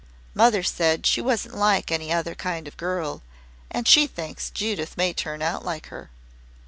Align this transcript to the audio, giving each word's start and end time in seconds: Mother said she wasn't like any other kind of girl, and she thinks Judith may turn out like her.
Mother 0.33 0.63
said 0.63 1.05
she 1.05 1.21
wasn't 1.21 1.55
like 1.55 1.91
any 1.91 2.11
other 2.11 2.33
kind 2.33 2.67
of 2.67 2.75
girl, 2.75 3.21
and 3.69 3.87
she 3.87 4.07
thinks 4.07 4.49
Judith 4.49 4.97
may 4.97 5.13
turn 5.13 5.43
out 5.43 5.63
like 5.63 5.89
her. 5.89 6.09